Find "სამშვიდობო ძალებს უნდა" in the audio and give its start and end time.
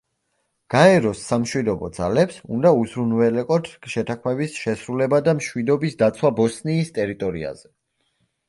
1.31-2.71